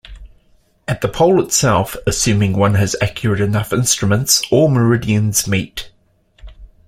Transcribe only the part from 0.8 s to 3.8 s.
At the pole itself, assuming one has accurate enough